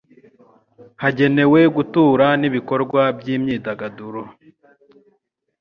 [1.01, 4.21] hagenewe gutura n'ibikorwa by'imyidagaduro.